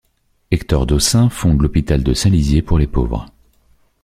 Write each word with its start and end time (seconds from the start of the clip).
Hector 0.49 0.87
d'Ossun 0.87 1.29
fonde 1.29 1.61
l'hôpital 1.61 2.01
de 2.03 2.15
Saint-Lizier 2.15 2.63
pour 2.63 2.79
les 2.79 2.87
pauvres. 2.87 3.27